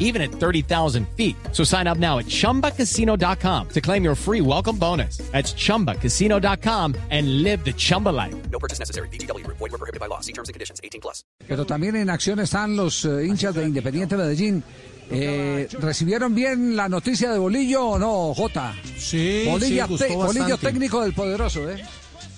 even 0.00 0.20
at 0.20 0.32
30,000 0.32 1.06
feet. 1.16 1.36
So 1.52 1.62
sign 1.62 1.86
up 1.86 1.98
now 1.98 2.18
at 2.18 2.26
chumbacasino.com 2.26 3.68
to 3.68 3.80
claim 3.80 4.02
your 4.02 4.16
free 4.16 4.40
welcome 4.40 4.76
bonus. 4.76 5.18
That's 5.30 5.54
chumbacasino.com 5.54 6.94
and 7.10 7.42
live 7.44 7.64
the 7.64 7.72
Chumba 7.72 8.08
life. 8.10 8.34
No 8.50 8.58
purchase 8.58 8.80
necessary. 8.80 9.08
BGW. 9.12 9.46
Void 9.46 9.60
were 9.70 9.78
prohibited 9.78 10.00
by 10.00 10.08
law. 10.08 10.20
See 10.20 10.32
terms 10.32 10.48
and 10.48 10.54
conditions. 10.54 10.80
18 10.82 11.00
plus. 11.00 11.22
Pero 11.46 11.64
también 11.64 11.94
en 11.96 12.10
acción 12.10 12.40
están 12.40 12.74
los 12.76 13.04
eh, 13.04 13.26
hinchas 13.26 13.54
de 13.54 13.64
Independiente 13.66 14.16
Medellín. 14.16 14.64
Eh, 15.12 15.66
¿Recibieron 15.80 16.34
bien 16.36 16.76
la 16.76 16.88
noticia 16.88 17.32
de 17.32 17.38
Bolillo 17.38 17.84
o 17.84 17.98
no, 17.98 18.32
Jota? 18.34 18.74
Sí, 18.96 19.44
Bolilla 19.44 19.86
sí, 19.88 19.96
te- 19.96 20.14
Bolillo 20.14 20.40
bastante. 20.40 20.66
técnico 20.68 21.00
del 21.02 21.12
poderoso, 21.14 21.68
¿eh? 21.68 21.82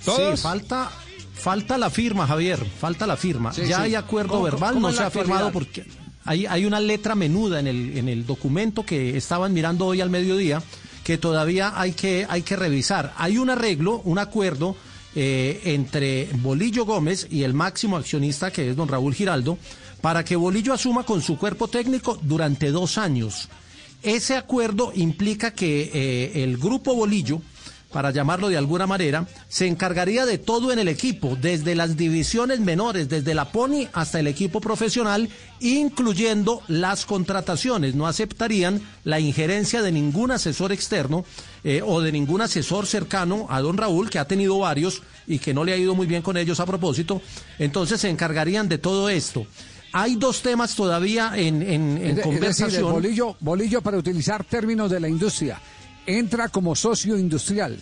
Sí, 0.00 0.10
falta, 0.38 0.90
falta 1.34 1.76
la 1.76 1.90
firma, 1.90 2.26
Javier, 2.26 2.58
falta 2.64 3.06
la 3.06 3.18
firma. 3.18 3.52
Sí, 3.52 3.66
ya 3.66 3.76
sí. 3.76 3.82
hay 3.82 3.94
acuerdo 3.94 4.30
¿Cómo- 4.32 4.44
verbal, 4.44 4.72
cómo 4.74 4.88
no 4.88 4.94
se 4.96 5.02
ha 5.02 5.10
firmado 5.10 5.52
porque 5.52 5.84
hay, 6.24 6.64
una 6.64 6.80
letra 6.80 7.14
menuda 7.14 7.60
en 7.60 7.66
el, 7.66 7.98
en 7.98 8.08
el 8.08 8.26
documento 8.26 8.84
que 8.84 9.16
estaban 9.16 9.52
mirando 9.52 9.86
hoy 9.86 10.00
al 10.00 10.10
mediodía 10.10 10.62
que 11.02 11.18
todavía 11.18 11.72
hay 11.74 11.92
que, 11.92 12.26
hay 12.28 12.42
que 12.42 12.56
revisar. 12.56 13.12
Hay 13.16 13.38
un 13.38 13.50
arreglo, 13.50 14.00
un 14.04 14.18
acuerdo 14.18 14.76
eh, 15.14 15.60
entre 15.64 16.28
Bolillo 16.34 16.84
Gómez 16.84 17.26
y 17.30 17.42
el 17.42 17.54
máximo 17.54 17.96
accionista 17.96 18.50
que 18.50 18.70
es 18.70 18.76
don 18.76 18.88
Raúl 18.88 19.14
Giraldo 19.14 19.58
para 20.00 20.24
que 20.24 20.36
Bolillo 20.36 20.72
asuma 20.72 21.04
con 21.04 21.22
su 21.22 21.36
cuerpo 21.38 21.68
técnico 21.68 22.18
durante 22.22 22.70
dos 22.70 22.98
años. 22.98 23.48
Ese 24.02 24.36
acuerdo 24.36 24.92
implica 24.94 25.52
que 25.52 25.90
eh, 25.92 26.42
el 26.42 26.56
grupo 26.56 26.94
Bolillo, 26.94 27.40
para 27.92 28.10
llamarlo 28.10 28.48
de 28.48 28.56
alguna 28.56 28.86
manera, 28.86 29.26
se 29.48 29.66
encargaría 29.66 30.26
de 30.26 30.38
todo 30.38 30.72
en 30.72 30.78
el 30.78 30.88
equipo, 30.88 31.36
desde 31.40 31.74
las 31.74 31.96
divisiones 31.96 32.58
menores, 32.60 33.08
desde 33.08 33.34
la 33.34 33.52
Pony 33.52 33.86
hasta 33.92 34.18
el 34.18 34.26
equipo 34.26 34.60
profesional, 34.60 35.28
incluyendo 35.60 36.62
las 36.68 37.06
contrataciones. 37.06 37.94
No 37.94 38.06
aceptarían 38.06 38.80
la 39.04 39.20
injerencia 39.20 39.82
de 39.82 39.92
ningún 39.92 40.30
asesor 40.30 40.72
externo 40.72 41.24
eh, 41.64 41.82
o 41.84 42.00
de 42.00 42.12
ningún 42.12 42.40
asesor 42.40 42.86
cercano 42.86 43.46
a 43.50 43.60
don 43.60 43.76
Raúl, 43.76 44.10
que 44.10 44.18
ha 44.18 44.26
tenido 44.26 44.58
varios 44.58 45.02
y 45.26 45.38
que 45.38 45.54
no 45.54 45.64
le 45.64 45.72
ha 45.72 45.76
ido 45.76 45.94
muy 45.94 46.06
bien 46.06 46.22
con 46.22 46.36
ellos 46.36 46.60
a 46.60 46.66
propósito. 46.66 47.20
Entonces 47.58 48.00
se 48.00 48.10
encargarían 48.10 48.68
de 48.68 48.78
todo 48.78 49.08
esto. 49.08 49.46
Hay 49.94 50.14
dos 50.16 50.40
temas 50.40 50.74
todavía 50.74 51.32
en, 51.36 51.60
en- 51.62 51.70
en 51.70 51.96
Es 51.98 52.02
de- 52.02 52.08
es 52.08 52.16
decir, 52.16 52.22
conversación. 52.24 52.92
Bolillo, 52.92 53.36
Bolillo, 53.40 53.82
para 53.82 53.98
utilizar 53.98 54.42
términos 54.44 54.90
de 54.90 55.00
la 55.00 55.08
industria, 55.08 55.60
entra 56.06 56.48
como 56.48 56.74
socio 56.74 57.16
industrial. 57.18 57.78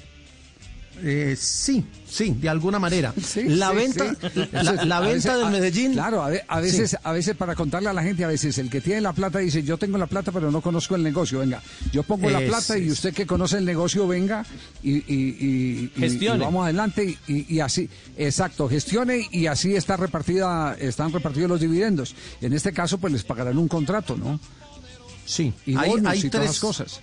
Eh, 1.03 1.35
sí, 1.39 1.83
sí, 2.07 2.33
de 2.39 2.51
alguna 2.51 2.79
manera. 2.79 3.15
Sí, 3.25 3.45
la 3.45 3.71
sí, 3.71 3.77
venta, 3.77 4.15
sí. 4.35 4.41
la, 4.53 5.01
venta 5.01 5.35
del 5.39 5.47
a- 5.47 5.51
Medellín. 5.51 5.93
Claro, 5.95 6.23
a, 6.23 6.29
ve- 6.29 6.45
a 6.47 6.61
veces, 6.61 6.95
a 7.03 7.13
veces 7.13 7.35
para 7.37 7.55
contarle 7.55 7.89
a 7.89 7.95
la 7.95 8.03
gente, 8.03 8.23
a 8.23 8.29
veces 8.29 8.59
el 8.59 8.69
que 8.69 8.83
tiene 8.83 9.01
la 9.01 9.15
plata 9.15 9.39
dice, 9.39 9.63
yo 9.63 9.79
tengo 9.79 9.97
la 9.97 10.07
plata, 10.09 10.31
pero 10.31 10.51
no 10.51 10.61
conozco 10.61 10.97
el 10.97 11.03
negocio. 11.03 11.39
Venga, 11.39 11.63
yo 11.91 12.03
pongo 12.03 12.29
la 12.29 12.43
Es- 12.43 12.51
plata 12.51 12.77
y 12.77 12.91
usted 12.91 13.15
que 13.15 13.25
conoce 13.27 13.57
el 13.57 13.65
negocio, 13.65 14.07
venga 14.07 14.45
y, 14.83 14.97
y- 14.97 15.03
y- 15.09 15.91
y- 15.97 16.01
Gestione. 16.01 16.37
y 16.43 16.45
vamos 16.45 16.65
adelante 16.65 17.17
y, 17.27 17.55
y 17.55 17.61
así, 17.61 17.89
exacto, 18.19 18.69
gestione 18.69 19.27
y 19.33 19.47
así 19.47 19.75
está 19.77 19.97
repartida, 19.97 20.77
están 20.79 21.13
repartidos 21.15 21.49
los 21.49 21.61
dividendos. 21.61 22.15
En 22.43 22.53
este 22.53 22.73
caso, 22.75 22.99
pues 22.99 23.11
les 23.15 23.23
pagarán 23.25 23.57
un 23.57 23.69
contrato, 23.69 24.19
¿no? 24.19 24.39
Sí, 25.25 25.55
Y 25.65 25.77
hay, 25.77 25.93
hay 26.05 26.19
y 26.27 26.29
todas 26.29 26.47
tres 26.49 26.61
cosas. 26.61 27.01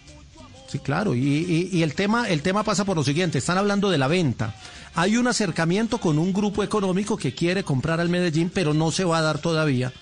Sí, 0.68 0.80
claro, 0.80 1.16
y, 1.16 1.20
y- 1.22 1.70
y 1.72 1.84
el 1.84 1.94
tema 1.96 2.28
el 2.28 2.42
tema 2.42 2.64
pasa 2.64 2.84
por 2.84 2.98
lo 2.98 3.04
siguiente, 3.04 3.38
están 3.38 3.58
hablando 3.58 3.90
de 3.90 3.98
la 3.98 4.08
venta. 4.10 4.54
Hay 4.96 5.16
un 5.16 5.28
acercamiento 5.28 5.98
con 6.00 6.20
un 6.20 6.34
grupo 6.34 6.62
económico 6.64 7.16
que 7.18 7.34
quiere 7.34 7.64
comprar 7.64 8.02
al 8.02 8.10
Medellín, 8.10 8.52
pero 8.54 8.74
no 8.74 8.92
se 8.92 9.06
va 9.06 9.20
a 9.20 9.22
dar 9.22 9.40
todavía. 9.40 9.94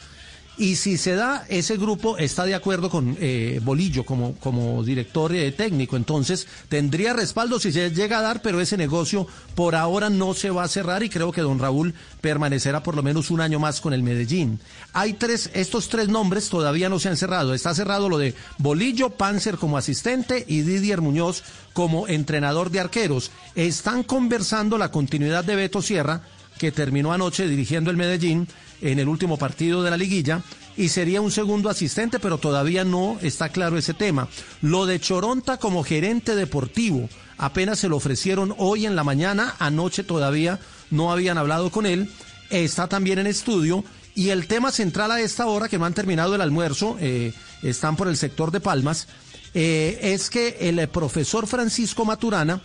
Y 0.57 0.77
si 0.77 0.97
se 0.97 1.15
da, 1.15 1.45
ese 1.49 1.75
grupo 1.75 2.17
está 2.17 2.45
de 2.45 2.55
acuerdo 2.55 2.89
con 2.89 3.17
eh, 3.19 3.59
Bolillo 3.63 4.05
como, 4.05 4.35
como 4.35 4.83
director 4.83 5.33
técnico. 5.57 5.97
Entonces, 5.97 6.47
tendría 6.69 7.13
respaldo 7.13 7.59
si 7.59 7.71
se 7.71 7.91
llega 7.91 8.19
a 8.19 8.21
dar, 8.21 8.41
pero 8.41 8.61
ese 8.61 8.77
negocio 8.77 9.27
por 9.55 9.75
ahora 9.75 10.09
no 10.09 10.33
se 10.33 10.49
va 10.49 10.63
a 10.63 10.67
cerrar 10.67 11.03
y 11.03 11.09
creo 11.09 11.31
que 11.31 11.41
don 11.41 11.59
Raúl 11.59 11.93
permanecerá 12.21 12.83
por 12.83 12.95
lo 12.95 13.03
menos 13.03 13.31
un 13.31 13.41
año 13.41 13.59
más 13.59 13.81
con 13.81 13.93
el 13.93 14.03
Medellín. 14.03 14.59
Hay 14.93 15.13
tres, 15.13 15.49
estos 15.53 15.89
tres 15.89 16.09
nombres 16.09 16.49
todavía 16.49 16.89
no 16.89 16.99
se 16.99 17.09
han 17.09 17.17
cerrado. 17.17 17.53
Está 17.53 17.73
cerrado 17.73 18.09
lo 18.09 18.17
de 18.17 18.33
Bolillo, 18.57 19.11
Panzer 19.11 19.57
como 19.57 19.77
asistente 19.77 20.45
y 20.47 20.61
Didier 20.61 21.01
Muñoz 21.01 21.43
como 21.73 22.07
entrenador 22.07 22.69
de 22.71 22.79
arqueros. 22.79 23.31
Están 23.55 24.03
conversando 24.03 24.77
la 24.77 24.91
continuidad 24.91 25.43
de 25.43 25.55
Beto 25.55 25.81
Sierra, 25.81 26.21
que 26.57 26.71
terminó 26.71 27.13
anoche 27.13 27.47
dirigiendo 27.47 27.91
el 27.91 27.97
Medellín 27.97 28.47
en 28.81 28.99
el 28.99 29.07
último 29.07 29.37
partido 29.37 29.83
de 29.83 29.91
la 29.91 29.97
liguilla 29.97 30.41
y 30.77 30.89
sería 30.89 31.21
un 31.21 31.31
segundo 31.31 31.69
asistente, 31.69 32.19
pero 32.19 32.37
todavía 32.37 32.83
no 32.83 33.17
está 33.21 33.49
claro 33.49 33.77
ese 33.77 33.93
tema. 33.93 34.27
Lo 34.61 34.85
de 34.85 34.99
Choronta 34.99 35.57
como 35.57 35.83
gerente 35.83 36.35
deportivo, 36.35 37.09
apenas 37.37 37.79
se 37.79 37.89
lo 37.89 37.97
ofrecieron 37.97 38.53
hoy 38.57 38.85
en 38.85 38.95
la 38.95 39.03
mañana, 39.03 39.55
anoche 39.59 40.03
todavía 40.03 40.59
no 40.91 41.11
habían 41.11 41.37
hablado 41.37 41.69
con 41.71 41.85
él, 41.85 42.09
está 42.49 42.87
también 42.87 43.19
en 43.19 43.27
estudio 43.27 43.83
y 44.13 44.29
el 44.29 44.47
tema 44.47 44.71
central 44.71 45.11
a 45.11 45.19
esta 45.19 45.45
hora, 45.45 45.67
que 45.67 45.77
no 45.77 45.85
han 45.85 45.93
terminado 45.93 46.35
el 46.35 46.41
almuerzo, 46.41 46.97
eh, 46.99 47.33
están 47.63 47.95
por 47.95 48.07
el 48.07 48.17
sector 48.17 48.51
de 48.51 48.61
Palmas, 48.61 49.07
eh, 49.53 49.99
es 50.01 50.29
que 50.29 50.57
el 50.61 50.87
profesor 50.89 51.47
Francisco 51.47 52.05
Maturana 52.05 52.61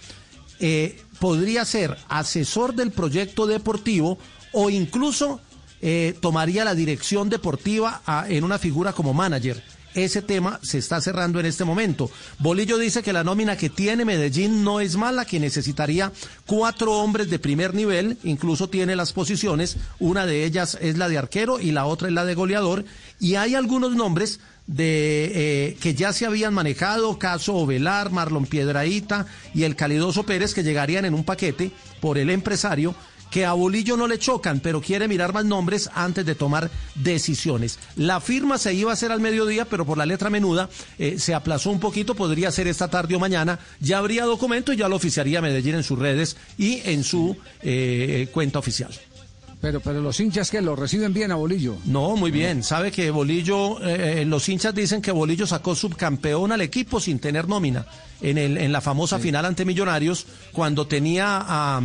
eh, 0.61 1.01
podría 1.19 1.65
ser 1.65 1.97
asesor 2.09 2.75
del 2.75 2.91
proyecto 2.93 3.47
deportivo 3.47 4.19
o 4.53 4.71
incluso 4.71 5.41
eh, 5.83 6.15
tomaría 6.21 6.65
la 6.65 6.75
dirección 6.75 7.29
deportiva 7.31 8.03
a- 8.07 8.27
en 8.29 8.45
una 8.45 8.59
figura 8.59 8.93
como 8.93 9.15
manager. 9.15 9.63
Ese 9.95 10.23
tema 10.23 10.61
se 10.63 10.79
está 10.79 11.01
cerrando 11.01 11.41
en 11.41 11.47
este 11.47 11.65
momento. 11.65 12.11
Bolillo 12.39 12.79
dice 12.79 13.03
que 13.03 13.13
la 13.13 13.25
nómina 13.25 13.57
que 13.57 13.71
tiene 13.71 14.05
Medellín 14.05 14.63
no 14.63 14.81
es 14.81 14.97
mala, 14.97 15.25
que 15.25 15.41
necesitaría 15.41 16.13
cuatro 16.47 16.93
hombres 16.93 17.29
de 17.29 17.39
primer 17.39 17.75
nivel, 17.75 18.17
incluso 18.23 18.69
tiene 18.69 18.95
las 18.95 19.13
posiciones, 19.13 19.77
una 19.99 20.27
de 20.27 20.45
ellas 20.45 20.79
es 20.81 20.97
la 20.97 21.09
de 21.09 21.19
arquero 21.19 21.59
y 21.59 21.73
la 21.73 21.87
otra 21.87 22.09
es 22.09 22.15
la 22.15 22.25
de 22.25 22.35
goleador, 22.35 22.85
y 23.19 23.35
hay 23.35 23.55
algunos 23.55 23.97
nombres 23.97 24.41
de 24.69 25.33
eh, 25.35 25.77
que 25.81 25.95
ya 25.95 26.13
se 26.13 26.27
habían 26.27 26.55
manejado, 26.55 27.19
caso 27.19 27.57
Ovelar, 27.57 28.13
Marlon 28.13 28.47
Piedraíta 28.47 29.27
y 29.53 29.65
el 29.65 29.75
Calidoso 29.75 30.23
Pérez, 30.23 30.55
que 30.55 30.63
llegarían 30.63 31.05
en 31.05 31.15
un 31.15 31.25
paquete 31.25 31.73
por 32.01 32.19
el 32.19 32.31
empresario, 32.31 32.95
que 33.31 33.47
a 33.47 33.53
Bolillo 33.53 33.97
no 33.97 34.07
le 34.07 34.19
chocan, 34.19 34.61
pero 34.61 34.81
quiere 34.81 35.09
mirar 35.09 35.33
más 35.33 35.45
nombres 35.45 35.91
antes 35.95 36.27
de 36.27 36.35
tomar 36.35 36.71
decisiones. 36.95 37.79
La 37.97 38.21
firma 38.21 38.59
se 38.59 38.75
iba 38.75 38.91
a 38.91 38.95
hacer 38.95 39.13
al 39.13 39.21
mediodía, 39.21 39.65
pero 39.65 39.87
por 39.87 39.99
la 39.99 40.07
letra 40.07 40.31
menuda 40.31 40.69
eh, 40.99 41.19
se 41.19 41.35
aplazó 41.35 41.71
un 41.71 41.81
poquito, 41.81 42.15
podría 42.15 42.51
ser 42.51 42.67
esta 42.67 42.89
tarde 42.89 43.15
o 43.15 43.21
mañana, 43.21 43.59
ya 43.81 43.99
habría 43.99 44.25
documento 44.25 44.73
y 44.73 44.77
ya 44.77 44.89
lo 44.89 44.97
oficiaría 44.97 45.41
Medellín 45.41 45.77
en 45.77 45.85
sus 45.85 45.99
redes 45.99 46.37
y 46.59 46.81
en 46.85 47.05
su 47.05 47.37
eh, 47.63 48.29
cuenta 48.33 48.59
oficial. 48.59 48.91
Pero, 49.61 49.81
pero 49.81 50.01
los 50.01 50.19
hinchas 50.19 50.51
que 50.51 50.63
lo 50.63 50.75
reciben 50.75 51.13
bien 51.13 51.33
a 51.33 51.35
Bolillo. 51.35 51.77
No, 51.85 52.17
muy 52.17 52.31
bien. 52.31 52.63
Sabe 52.63 52.91
que 52.91 53.11
Bolillo, 53.11 53.79
eh, 53.87 54.25
los 54.25 54.49
hinchas 54.49 54.75
dicen 54.75 55.03
que 55.03 55.13
Bolillo 55.13 55.47
sacó 55.47 55.75
subcampeón 55.75 56.51
al 56.51 56.63
equipo 56.63 56.99
sin 56.99 57.19
tener 57.19 57.47
nómina 57.47 57.85
en, 58.23 58.39
el, 58.39 58.57
en 58.57 58.73
la 58.73 58.81
famosa 58.81 59.19
final 59.19 59.45
ante 59.45 59.67
Millonarios, 59.67 60.27
cuando 60.53 60.87
tenía 60.87 61.45
a, 61.47 61.83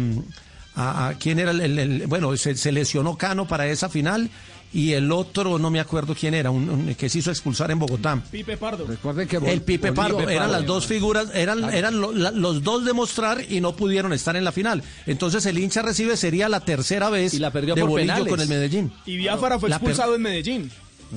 a- 0.76 1.08
a- 1.10 1.14
quién 1.16 1.40
era 1.40 1.52
el, 1.52 1.62
el- 1.62 1.80
el- 1.80 2.08
bueno, 2.08 2.36
se, 2.38 2.56
se 2.56 2.72
lesionó 2.72 3.18
Cano 3.18 3.48
para 3.48 3.68
esa 3.68 3.90
final 3.90 4.30
y 4.74 4.92
el 4.92 5.10
otro 5.12 5.58
no 5.58 5.70
me 5.72 5.80
acuerdo 5.80 6.14
quién 6.20 6.34
era, 6.34 6.52
un, 6.52 6.70
un- 6.70 6.96
que 6.96 7.08
se 7.08 7.20
hizo 7.20 7.32
expulsar 7.32 7.72
en 7.72 7.80
Bogotá. 7.80 8.22
Pipe 8.30 8.58
Pardo. 8.58 8.86
Recuerden 8.86 9.26
que 9.28 9.38
El 9.38 9.62
Pipe 9.62 9.92
Bolillo- 9.92 9.96
Pardo, 9.96 10.30
eran 10.30 10.52
las 10.52 10.66
dos 10.66 10.86
figuras, 10.86 11.28
eran, 11.34 11.74
eran 11.74 12.02
lo- 12.02 12.12
la- 12.12 12.32
los 12.32 12.62
dos 12.62 12.84
de 12.84 12.92
mostrar 12.92 13.42
y 13.50 13.62
no 13.62 13.76
pudieron 13.76 14.12
estar 14.12 14.36
en 14.36 14.44
la 14.44 14.52
final. 14.52 14.84
Entonces 15.06 15.46
el 15.46 15.58
hincha 15.60 15.82
recibe 15.82 16.18
sería 16.18 16.50
la 16.50 16.60
tercera 16.60 17.10
vez 17.10 17.34
Y 17.34 17.40
la 17.40 17.52
perdió 17.52 17.74
de 17.76 17.82
por 17.82 17.92
Bolillo 17.92 18.08
penales. 18.14 18.30
con 18.32 18.42
el 18.42 18.48
Medellín. 18.50 18.92
Y 19.06 19.16
Biafara 19.18 19.60
fue 19.60 19.70
per- 19.70 19.78
expulsado 19.78 20.16
en 20.16 20.22
Medellín. 20.22 20.72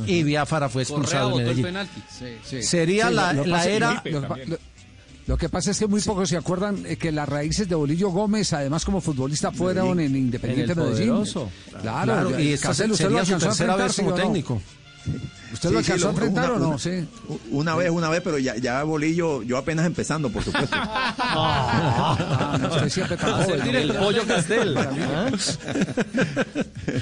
Y 0.07 0.23
Biafara 0.23 0.69
fue 0.69 0.83
expulsado 0.83 1.31
en 1.31 1.39
el 1.39 1.43
Medellín. 1.47 1.65
penalti. 1.65 2.03
Sí. 2.45 2.63
Sería 2.63 3.09
Sí, 3.09 3.15
la, 3.15 3.33
lo- 3.33 3.43
lo 3.43 3.47
la 3.51 3.57
pasa- 3.57 3.71
era... 3.71 4.03
Pipe 4.03 4.21
Lo. 4.47 4.59
Lo- 5.29 5.35
lo 5.35 5.39
que 5.39 5.49
pasa 5.49 5.71
es 5.71 5.79
que 5.79 5.87
muy 5.87 6.01
pocos 6.01 6.29
se 6.29 6.37
acuerdan 6.37 6.85
eh, 6.87 6.97
que 6.97 7.13
las 7.13 7.29
raíces 7.29 7.69
de 7.69 7.75
Bolillo 7.75 8.09
Gómez, 8.11 8.53
además 8.53 8.85
como 8.85 9.01
futbolista, 9.01 9.53
fueron 9.53 10.01
en 10.01 10.17
Independiente 10.17 10.73
En 10.73 10.79
el 10.79 10.85
Medellín. 10.93 11.15
Claro, 11.71 11.85
Claro, 12.15 12.31
y 12.41 12.53
usted 12.71 12.89
lo 12.89 12.97
sería 12.97 13.25
su 13.25 13.35
alcanzó 13.35 13.47
a 13.47 13.49
tercera 13.51 13.77
vez 13.77 13.99
enfrentar, 13.99 14.05
como 14.05 14.17
¿sí 14.17 14.23
o 14.23 14.29
no? 14.29 14.33
¿Usted 15.53 15.71
lo 15.71 15.79
Sí, 15.79 15.87
sí, 15.87 15.93
alcanzó 15.93 16.09
a 16.09 16.11
enfrentar 16.11 16.51
una- 16.51 16.57
o 16.57 16.59
no? 16.59 16.69
una- 16.71 16.79
Sí. 16.79 17.09
Una 17.51 17.75
vez, 17.75 17.91
una 17.91 18.09
vez, 18.11 18.21
pero 18.23 18.39
ya, 18.39 18.57
ya 18.57 18.83
Bolillo, 18.83 19.43
yo 19.43 19.57
apenas 19.57 19.87
empezando, 19.87 20.31
por 20.31 20.43
supuesto. 20.45 20.77
Ah, 21.31 22.59
no, 22.61 22.69
usted 22.69 22.89
siempre 22.89 23.17
joven. 23.19 23.47
Sentir 23.47 23.77
el 23.77 23.93
pollo 23.95 24.27
Castel. 24.27 24.77
¿ah? 24.77 25.31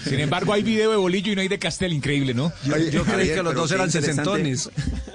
Sin 0.04 0.20
embargo, 0.20 0.52
hay 0.52 0.62
video 0.62 0.90
de 0.90 0.96
Bolillo 0.96 1.32
y 1.32 1.34
no 1.34 1.40
hay 1.40 1.48
de 1.48 1.58
Castel, 1.58 1.92
increíble, 1.92 2.34
¿no? 2.34 2.52
Yo 2.92 3.04
creí 3.04 3.28
que 3.28 3.42
los 3.42 3.54
dos 3.54 3.70
eran 3.72 3.90
sesentones. 3.90 4.70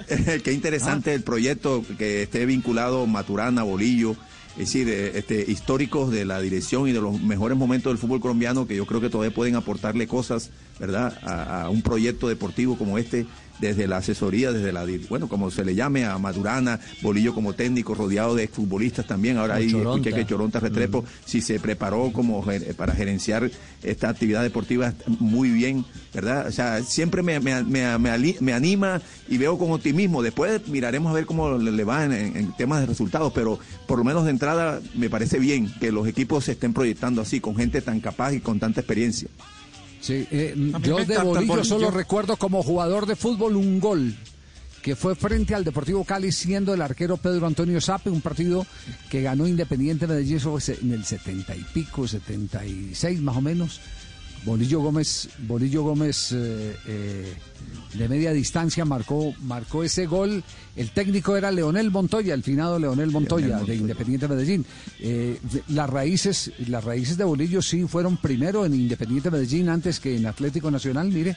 Qué 0.44 0.52
interesante 0.52 1.14
el 1.14 1.22
proyecto 1.22 1.84
que 1.98 2.22
esté 2.24 2.46
vinculado 2.46 3.06
Maturana, 3.06 3.62
Bolillo, 3.62 4.12
es 4.52 4.58
decir, 4.58 4.88
eh, 4.88 5.12
este, 5.18 5.44
históricos 5.50 6.10
de 6.10 6.24
la 6.24 6.40
dirección 6.40 6.86
y 6.88 6.92
de 6.92 7.00
los 7.00 7.20
mejores 7.20 7.56
momentos 7.56 7.90
del 7.90 7.98
fútbol 7.98 8.20
colombiano 8.20 8.66
que 8.66 8.76
yo 8.76 8.84
creo 8.86 9.00
que 9.00 9.08
todavía 9.08 9.34
pueden 9.34 9.56
aportarle 9.56 10.06
cosas, 10.06 10.50
¿verdad?, 10.78 11.18
a, 11.22 11.62
a 11.62 11.70
un 11.70 11.82
proyecto 11.82 12.28
deportivo 12.28 12.76
como 12.76 12.98
este, 12.98 13.26
desde 13.60 13.86
la 13.86 13.98
asesoría, 13.98 14.50
desde 14.50 14.72
la, 14.72 14.84
bueno, 15.08 15.28
como 15.28 15.48
se 15.52 15.64
le 15.64 15.76
llame 15.76 16.04
a 16.04 16.18
Maturana, 16.18 16.80
Bolillo 17.00 17.32
como 17.32 17.52
técnico, 17.52 17.94
rodeado 17.94 18.34
de 18.34 18.48
futbolistas 18.48 19.06
también. 19.06 19.36
Ahora 19.36 19.56
ahí 19.56 19.70
Choronta. 19.70 20.08
escuché 20.08 20.12
que 20.16 20.26
Choronta 20.26 20.58
Restrepo, 20.58 21.04
si 21.24 21.40
se 21.40 21.60
preparó 21.60 22.10
como 22.12 22.44
para 22.76 22.92
gerenciar 22.94 23.48
esta 23.84 24.08
actividad 24.08 24.42
deportiva 24.42 24.94
muy 25.20 25.50
bien, 25.50 25.84
¿verdad? 26.12 26.48
O 26.48 26.50
sea, 26.52 26.82
siempre 26.82 27.22
me, 27.22 27.38
me- 27.38 27.62
me- 27.62 27.96
me 28.40 28.52
anima 28.52 29.00
y 29.28 29.38
veo 29.38 29.56
con 29.58 29.70
optimismo. 29.70 30.22
Después 30.22 30.66
miraremos 30.66 31.12
a 31.12 31.14
ver 31.14 31.26
cómo 31.26 31.56
le, 31.56 31.84
va 31.84 32.04
en- 32.04 32.12
en 32.36 32.52
temas 32.56 32.80
de 32.80 32.86
resultados, 32.86 33.32
pero 33.32 33.60
por 33.86 33.98
lo 33.98 34.02
menos 34.04 34.24
de 34.24 34.30
entrada 34.30 34.80
me 34.96 35.08
parece 35.08 35.38
bien 35.38 35.72
que 35.78 35.92
los 35.92 36.08
equipos 36.08 36.46
se 36.46 36.52
estén 36.52 36.72
proyectando 36.72 37.22
así, 37.22 37.38
con 37.38 37.54
gente 37.54 37.80
tan 37.80 38.00
capaz 38.00 38.32
y 38.32 38.40
con 38.40 38.58
tanta 38.58 38.80
experiencia. 38.80 39.28
Sí, 40.02 40.26
eh, 40.32 40.54
yo 40.82 40.96
de 41.04 41.16
Bolillo 41.18 41.46
Bolillo. 41.46 41.64
solo 41.64 41.90
recuerdo 41.90 42.36
como 42.36 42.62
jugador 42.62 43.06
de 43.06 43.14
fútbol 43.16 43.54
un 43.56 43.78
gol 43.78 44.14
que 44.82 44.96
fue 44.96 45.14
frente 45.14 45.54
al 45.54 45.62
Deportivo 45.62 46.04
Cali 46.04 46.32
siendo 46.32 46.74
el 46.74 46.82
arquero 46.82 47.16
Pedro 47.16 47.46
Antonio 47.46 47.80
Sape, 47.80 48.10
un 48.10 48.20
partido 48.20 48.66
que 49.08 49.22
ganó 49.22 49.46
Independiente 49.46 50.08
Medellín 50.08 50.40
en 50.82 50.92
el 50.92 51.04
70 51.04 51.54
y 51.54 51.64
pico, 51.72 52.08
76 52.08 53.20
más 53.20 53.36
o 53.36 53.40
menos. 53.40 53.80
Bolillo 54.44 54.80
Gómez, 54.80 55.28
Bolillo 55.38 55.82
Gómez 55.82 56.32
eh, 56.32 56.76
eh, 56.86 57.34
de 57.94 58.08
media 58.08 58.32
distancia 58.32 58.84
marcó, 58.84 59.34
marcó 59.42 59.84
ese 59.84 60.06
gol. 60.06 60.42
El 60.74 60.90
técnico 60.90 61.36
era 61.36 61.50
Leonel 61.50 61.90
Montoya, 61.90 62.34
el 62.34 62.42
finado 62.42 62.78
Leonel 62.78 63.10
Montoya, 63.10 63.48
Leonel 63.48 63.66
de. 63.66 63.76
Independiente 63.76 64.28
Medellín. 64.28 64.64
Eh, 65.00 65.38
las 65.68 65.88
raíces, 65.88 66.52
las 66.66 66.82
raíces 66.82 67.16
de 67.16 67.24
Bolillo 67.24 67.62
sí 67.62 67.84
fueron 67.86 68.16
primero 68.16 68.64
en 68.64 68.74
Independiente 68.74 69.30
Medellín 69.30 69.68
antes 69.68 70.00
que 70.00 70.16
en 70.16 70.26
Atlético 70.26 70.70
Nacional, 70.70 71.08
mire. 71.08 71.36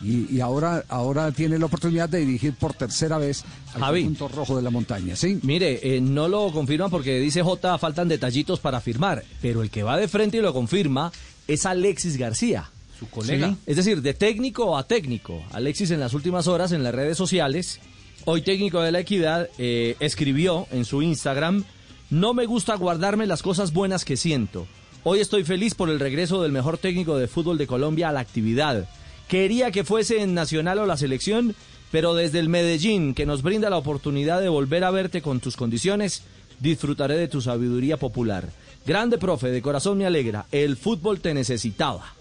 Y, 0.00 0.34
y 0.34 0.40
ahora, 0.40 0.84
ahora 0.88 1.30
tiene 1.30 1.58
la 1.60 1.66
oportunidad 1.66 2.08
de 2.08 2.18
dirigir 2.20 2.54
por 2.54 2.74
tercera 2.74 3.18
vez 3.18 3.44
al 3.74 3.82
Javi. 3.82 4.00
conjunto 4.00 4.28
rojo 4.28 4.56
de 4.56 4.62
la 4.62 4.70
montaña. 4.70 5.14
Sí. 5.14 5.38
Mire, 5.42 5.78
eh, 5.96 6.00
no 6.00 6.26
lo 6.26 6.50
confirman 6.50 6.90
porque 6.90 7.20
dice 7.20 7.40
J, 7.40 7.78
faltan 7.78 8.08
detallitos 8.08 8.58
para 8.58 8.80
firmar, 8.80 9.22
pero 9.40 9.62
el 9.62 9.70
que 9.70 9.84
va 9.84 9.96
de 9.96 10.08
frente 10.08 10.38
y 10.38 10.40
lo 10.40 10.52
confirma 10.52 11.12
es 11.48 11.66
Alexis 11.66 12.16
García, 12.16 12.70
su 12.98 13.08
colega. 13.08 13.48
Sí. 13.50 13.56
Es 13.66 13.76
decir, 13.76 14.02
de 14.02 14.14
técnico 14.14 14.76
a 14.76 14.86
técnico. 14.86 15.42
Alexis 15.52 15.90
en 15.90 16.00
las 16.00 16.14
últimas 16.14 16.46
horas 16.46 16.72
en 16.72 16.82
las 16.82 16.94
redes 16.94 17.16
sociales, 17.16 17.80
hoy 18.24 18.42
técnico 18.42 18.80
de 18.80 18.92
la 18.92 19.00
equidad, 19.00 19.48
eh, 19.58 19.96
escribió 20.00 20.66
en 20.70 20.84
su 20.84 21.02
Instagram, 21.02 21.64
no 22.10 22.34
me 22.34 22.46
gusta 22.46 22.76
guardarme 22.76 23.26
las 23.26 23.42
cosas 23.42 23.72
buenas 23.72 24.04
que 24.04 24.16
siento. 24.16 24.66
Hoy 25.04 25.20
estoy 25.20 25.44
feliz 25.44 25.74
por 25.74 25.90
el 25.90 25.98
regreso 25.98 26.42
del 26.42 26.52
mejor 26.52 26.78
técnico 26.78 27.16
de 27.16 27.26
fútbol 27.26 27.58
de 27.58 27.66
Colombia 27.66 28.10
a 28.10 28.12
la 28.12 28.20
actividad. 28.20 28.88
Quería 29.28 29.70
que 29.70 29.82
fuese 29.82 30.22
en 30.22 30.34
Nacional 30.34 30.78
o 30.78 30.86
la 30.86 30.96
selección, 30.96 31.56
pero 31.90 32.14
desde 32.14 32.38
el 32.38 32.48
Medellín, 32.48 33.14
que 33.14 33.26
nos 33.26 33.42
brinda 33.42 33.70
la 33.70 33.78
oportunidad 33.78 34.40
de 34.40 34.48
volver 34.48 34.84
a 34.84 34.90
verte 34.90 35.22
con 35.22 35.40
tus 35.40 35.56
condiciones, 35.56 36.22
disfrutaré 36.60 37.16
de 37.16 37.28
tu 37.28 37.40
sabiduría 37.40 37.96
popular. 37.96 38.50
Grande 38.84 39.16
profe, 39.16 39.48
de 39.48 39.62
corazón 39.62 39.98
me 39.98 40.06
alegra, 40.06 40.46
el 40.50 40.76
fútbol 40.76 41.20
te 41.20 41.34
necesitaba. 41.34 42.14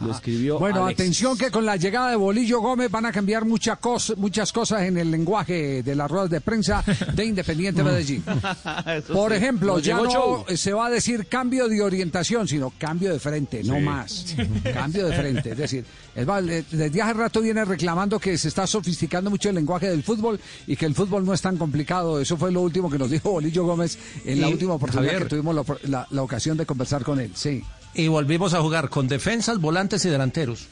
Lo 0.00 0.10
escribió 0.12 0.58
Bueno, 0.58 0.86
atención 0.86 1.38
que 1.38 1.50
con 1.50 1.64
la 1.64 1.76
llegada 1.76 2.10
de 2.10 2.16
Bolillo 2.16 2.60
Gómez 2.60 2.90
van 2.90 3.06
a 3.06 3.12
cambiar 3.12 3.44
muchas 3.44 3.78
cosas, 3.78 4.16
muchas 4.18 4.52
cosas 4.52 4.82
en 4.82 4.98
el 4.98 5.10
lenguaje 5.10 5.82
de 5.82 5.94
las 5.94 6.10
ruedas 6.10 6.30
de 6.30 6.40
prensa 6.40 6.82
de 7.14 7.24
Independiente 7.24 7.82
Medellín. 7.82 8.24
Por 9.12 9.32
ejemplo, 9.32 9.78
ya 9.78 9.96
no 9.96 10.10
show. 10.10 10.44
se 10.54 10.72
va 10.72 10.86
a 10.86 10.90
decir 10.90 11.26
cambio 11.28 11.68
de 11.68 11.80
orientación, 11.82 12.48
sino 12.48 12.72
cambio 12.78 13.12
de 13.12 13.20
frente, 13.20 13.62
no 13.62 13.78
más. 13.80 14.34
Cambio 14.74 15.06
de 15.06 15.16
frente. 15.16 15.50
Es 15.52 15.58
decir, 15.58 15.84
es 16.14 16.26
eh, 16.28 16.64
desde 16.70 17.02
hace 17.02 17.12
rato 17.14 17.40
viene 17.40 17.64
reclamando 17.64 18.18
que 18.18 18.36
se 18.36 18.48
está 18.48 18.66
sofisticando 18.66 19.30
mucho 19.30 19.48
el 19.48 19.54
lenguaje 19.54 19.88
del 19.90 20.02
fútbol 20.02 20.40
y 20.66 20.76
que 20.76 20.86
el 20.86 20.94
fútbol 20.94 21.24
no 21.24 21.32
es 21.32 21.40
tan 21.40 21.56
complicado. 21.56 22.20
Eso 22.20 22.36
fue 22.36 22.50
lo 22.50 22.62
último 22.62 22.90
que 22.90 22.98
nos 22.98 23.10
dijo 23.10 23.30
Bolillo 23.30 23.64
Gómez 23.64 23.98
en 24.24 24.40
la 24.40 24.48
última 24.48 24.74
oportunidad 24.74 25.12
Javier. 25.12 25.22
que 25.28 25.28
tuvimos 25.30 25.54
la, 25.54 25.64
la- 25.88 26.06
la 26.10 26.22
ocasión 26.22 26.56
de 26.56 26.66
conversar 26.66 27.02
con 27.04 27.20
él. 27.20 27.30
Sí. 27.34 27.62
Y 27.94 28.08
volvimos 28.08 28.54
a 28.54 28.60
jugar 28.60 28.88
con 28.88 29.06
defensas, 29.08 29.60
volantes 29.60 30.04
y 30.04 30.08
delanteros. 30.10 30.66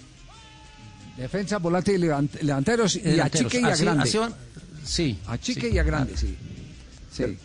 Defensa, 1.17 1.59
volante 1.59 1.93
y 1.93 1.99
levanteros 1.99 2.97
y 2.97 3.01
Delanteros. 3.01 3.47
achique 3.53 3.61
y 3.61 3.65
Así- 3.71 3.87
así 3.87 4.19
van- 4.19 4.35
sí. 4.85 5.19
Achique 5.27 5.69
sí. 5.69 5.75
y 5.75 5.79
agrande, 5.79 6.17
sí. 6.17 6.37
Sí. 7.13 7.39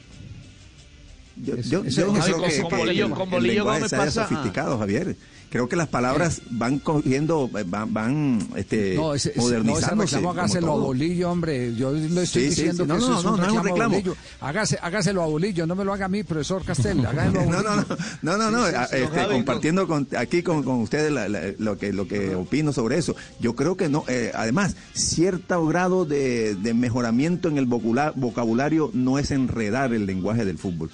Yo, 1.44 1.56
yo- 1.58 1.84
yo 1.86 2.08
no 2.08 2.14
Javi, 2.14 2.24
creo 2.24 2.38
con- 2.42 2.50
que, 2.50 2.62
con 2.62 2.70
que 2.70 2.76
Bolillo- 2.78 3.06
el, 3.08 3.12
con 3.14 3.30
Bolillo 3.30 3.70
haya 3.72 3.88
pasa- 3.88 4.28
sofisticado, 4.28 4.78
Javier. 4.80 5.16
Creo 5.50 5.70
que 5.70 5.78
las 5.78 5.88
palabras 5.88 6.42
van 6.50 6.78
cogiendo, 6.80 7.50
van, 7.68 7.94
van 7.94 8.48
este, 8.58 8.96
No, 8.96 9.14
ese, 9.14 9.32
no, 9.34 9.44
modernizándose. 9.44 10.16
reclamo 10.18 10.28
como 10.28 10.42
hágaselo 10.42 10.74
a. 10.74 10.76
Bolillo, 10.76 11.32
hombre. 11.32 11.74
Yo 11.74 11.94
le 11.94 12.06
estoy 12.24 12.26
Sí, 12.26 12.42
sí, 12.42 12.64
diciendo 12.64 12.84
sí. 12.84 12.88
que 12.88 12.88
No, 12.88 12.98
eso 12.98 13.10
no, 13.12 13.18
es 13.20 13.24
no, 13.24 13.32
un 13.34 13.38
no 13.40 13.46
es 13.46 13.52
un 13.54 13.64
reclamo. 13.64 13.96
Bolillo. 13.96 14.16
Hágase, 14.42 14.78
hágaselo 14.82 15.24
a 15.24 15.26
Bolillo, 15.28 15.66
no 15.66 15.76
me 15.76 15.86
lo 15.86 15.94
haga 15.94 16.08
a 16.08 16.10
mí, 16.10 16.24
profesor 16.24 16.66
Castel. 16.66 17.00
Hágaselo 17.06 17.40
a 17.40 17.46
No, 17.46 17.50
Bolillo. 17.52 17.64
no, 17.64 17.76
no, 17.78 18.38
no, 18.38 18.38
no, 18.38 18.52
no, 18.52 18.64
a- 18.66 18.84
este, 18.84 19.08
Javi, 19.08 19.34
compartiendo 19.36 19.88
con, 19.88 20.06
aquí 20.18 20.44
con, 20.44 20.64
con 20.64 20.82
ustedes 20.82 21.14
la- 21.14 21.30
la- 21.30 21.54
lo 21.60 21.78
que 21.78 21.94
lo 21.94 22.10
que 22.10 22.36
opino 22.36 22.74
sobre 22.74 22.98
eso. 22.98 23.16
Yo 23.40 23.56
creo 23.56 23.78
que 23.78 23.88
no, 23.88 24.04
eh, 24.10 24.34
además, 24.36 24.76
cierto 24.94 25.66
grado 25.66 26.04
de, 26.04 26.56
de 26.56 26.74
mejoramiento 26.74 27.48
en 27.48 27.58
el 27.58 27.68
vocula- 27.68 28.12
vocabulario 28.18 28.92
no 28.94 29.18
es 29.18 29.32
enredar 29.32 29.94
el 29.94 30.06
lenguaje 30.06 30.44
del 30.44 30.58
fútbol. 30.58 30.90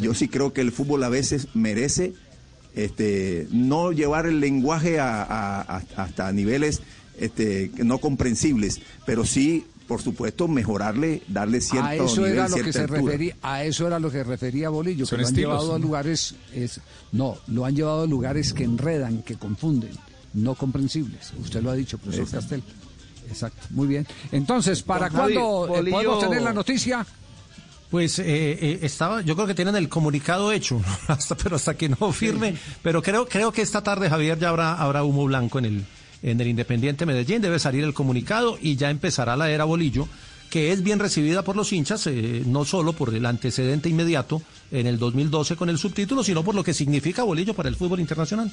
Yo 0.00 0.14
sí 0.14 0.28
creo 0.28 0.52
que 0.52 0.60
el 0.60 0.72
fútbol 0.72 1.02
a 1.04 1.08
veces 1.08 1.48
merece 1.54 2.14
este, 2.74 3.48
no 3.50 3.92
llevar 3.92 4.26
el 4.26 4.40
lenguaje 4.40 5.00
a, 5.00 5.22
a- 5.22 5.60
a- 5.62 5.82
hasta 5.96 6.30
niveles 6.32 6.80
este, 7.18 7.70
no 7.78 7.98
comprensibles, 7.98 8.80
pero 9.06 9.24
sí, 9.24 9.64
por 9.88 10.02
supuesto, 10.02 10.46
mejorarle, 10.48 11.22
darle 11.28 11.60
cierto 11.60 11.88
a 11.88 11.94
eso 11.96 12.16
nivel, 12.20 12.32
era 12.34 12.48
lo 12.48 12.56
que 12.56 12.72
se 12.72 12.80
altura. 12.80 13.00
refería, 13.00 13.36
a 13.42 13.64
eso 13.64 13.86
era 13.86 13.98
lo 13.98 14.10
que 14.10 14.22
refería 14.22 14.68
Bolillo, 14.68 15.06
que 15.06 15.16
lo 15.16 15.22
han 15.22 15.28
estilos, 15.28 15.50
llevado 15.52 15.74
a 15.74 15.78
¿no? 15.78 15.84
lugares, 15.84 16.34
es, 16.54 16.80
no, 17.12 17.36
lo 17.48 17.64
han 17.64 17.74
llevado 17.74 18.02
a 18.02 18.06
lugares 18.06 18.52
que 18.52 18.64
enredan, 18.64 19.22
que 19.22 19.36
confunden, 19.36 19.90
no 20.34 20.54
comprensibles. 20.54 21.32
Usted 21.40 21.62
lo 21.62 21.70
ha 21.70 21.74
dicho, 21.74 21.96
profesor 21.98 22.24
Exacto. 22.26 22.40
Castel. 22.56 22.62
Exacto, 23.30 23.66
muy 23.70 23.86
bien. 23.88 24.06
Entonces, 24.30 24.82
¿para 24.82 25.10
cuándo 25.10 25.68
eh, 25.74 25.90
podemos 25.90 26.20
tener 26.20 26.42
la 26.42 26.52
noticia? 26.52 27.04
Pues 27.90 28.18
eh, 28.18 28.24
eh, 28.26 28.78
estaba, 28.82 29.22
yo 29.22 29.34
creo 29.34 29.46
que 29.46 29.54
tienen 29.54 29.74
el 29.76 29.88
comunicado 29.88 30.52
hecho, 30.52 30.82
hasta, 31.08 31.36
pero 31.36 31.56
hasta 31.56 31.74
que 31.74 31.88
no 31.88 32.12
firme. 32.12 32.54
Pero 32.82 33.02
creo, 33.02 33.26
creo 33.26 33.50
que 33.52 33.62
esta 33.62 33.82
tarde, 33.82 34.10
Javier, 34.10 34.38
ya 34.38 34.50
habrá, 34.50 34.74
habrá 34.74 35.04
humo 35.04 35.24
blanco 35.24 35.58
en 35.58 35.64
el, 35.64 35.84
en 36.22 36.40
el 36.40 36.48
Independiente 36.48 37.06
Medellín. 37.06 37.40
Debe 37.40 37.58
salir 37.58 37.84
el 37.84 37.94
comunicado 37.94 38.58
y 38.60 38.76
ya 38.76 38.90
empezará 38.90 39.36
la 39.36 39.50
era 39.50 39.64
Bolillo, 39.64 40.06
que 40.50 40.72
es 40.72 40.82
bien 40.82 40.98
recibida 40.98 41.42
por 41.42 41.56
los 41.56 41.72
hinchas, 41.72 42.06
eh, 42.06 42.42
no 42.44 42.64
solo 42.64 42.92
por 42.92 43.14
el 43.14 43.24
antecedente 43.24 43.88
inmediato 43.88 44.42
en 44.70 44.86
el 44.86 44.98
2012 44.98 45.56
con 45.56 45.70
el 45.70 45.78
subtítulo, 45.78 46.22
sino 46.22 46.44
por 46.44 46.54
lo 46.54 46.64
que 46.64 46.74
significa 46.74 47.22
Bolillo 47.22 47.54
para 47.54 47.70
el 47.70 47.76
fútbol 47.76 48.00
internacional. 48.00 48.52